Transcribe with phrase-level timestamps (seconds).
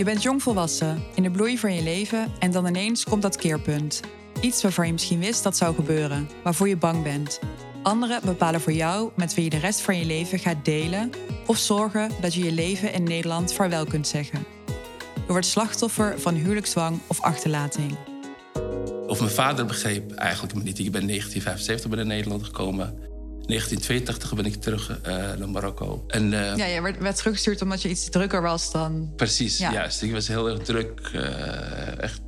[0.00, 4.00] Je bent jongvolwassen, in de bloei van je leven en dan ineens komt dat keerpunt.
[4.40, 7.40] Iets waarvan je misschien wist dat zou gebeuren, waarvoor je bang bent.
[7.82, 11.10] Anderen bepalen voor jou met wie je de rest van je leven gaat delen
[11.46, 14.44] of zorgen dat je je leven in Nederland vaarwel kunt zeggen.
[15.14, 17.96] Je wordt slachtoffer van huwelijksdwang of achterlating.
[19.06, 20.78] Of mijn vader begreep eigenlijk me niet.
[20.78, 23.09] Ik ben in 1975 naar Nederland gekomen.
[23.50, 26.04] 1982 ben ik terug uh, naar Marokko.
[26.06, 29.12] En, uh, ja, je werd, werd, teruggestuurd omdat je iets drukker was dan...
[29.16, 29.72] Precies, ja.
[29.72, 30.02] juist.
[30.02, 31.10] Ik was heel erg druk.
[31.14, 32.20] Uh, echt,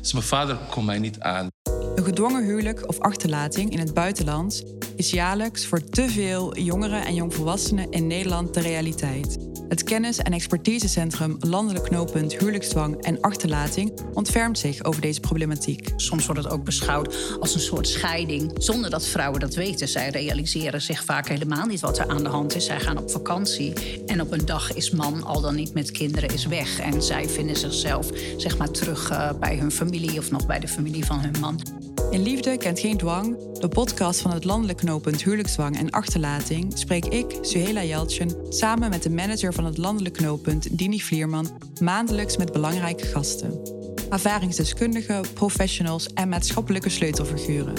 [0.00, 1.48] dus mijn vader kon mij niet aan.
[1.94, 4.64] Een gedwongen huwelijk of achterlating in het buitenland
[4.96, 9.38] is jaarlijks voor te veel jongeren en jongvolwassenen in Nederland de realiteit.
[9.68, 15.92] Het kennis- en expertisecentrum Landelijk Knooppunt Huwelijksdwang en Achterlating ontfermt zich over deze problematiek.
[15.96, 19.88] Soms wordt het ook beschouwd als een soort scheiding, zonder dat vrouwen dat weten.
[19.88, 22.64] Zij realiseren zich vaak helemaal niet wat er aan de hand is.
[22.64, 23.72] Zij gaan op vakantie
[24.06, 26.78] en op een dag is man al dan niet met kinderen is weg.
[26.78, 30.68] En zij vinden zichzelf zeg maar terug uh, bij hun familie of nog bij de
[30.68, 31.60] familie van hun man.
[32.14, 37.04] In Liefde kent geen dwang, de podcast van het landelijk knooppunt Huwelijksdwang en Achterlating, spreek
[37.04, 41.48] ik, Suhela Jeltjen, samen met de manager van het landelijk knooppunt, Dini Vlierman,
[41.80, 43.60] maandelijks met belangrijke gasten.
[44.10, 47.74] Ervaringsdeskundigen, professionals en maatschappelijke sleutelfiguren.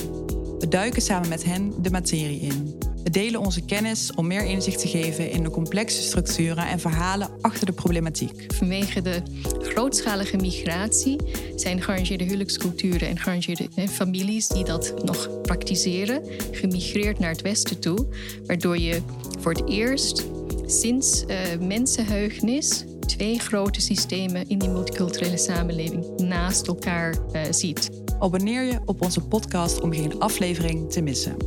[0.60, 2.85] We duiken samen met hen de materie in.
[3.06, 7.30] We delen onze kennis om meer inzicht te geven in de complexe structuren en verhalen
[7.42, 8.54] achter de problematiek.
[8.54, 9.22] Vanwege de
[9.60, 11.20] grootschalige migratie
[11.56, 18.08] zijn gearrangeerde huwelijksculturen en gearrangeerde families die dat nog praktiseren, gemigreerd naar het westen toe,
[18.46, 19.02] waardoor je
[19.40, 20.26] voor het eerst
[20.66, 27.90] sinds uh, mensenheugenis twee grote systemen in die multiculturele samenleving naast elkaar uh, ziet.
[28.20, 31.38] Abonneer je op onze podcast om geen aflevering te missen.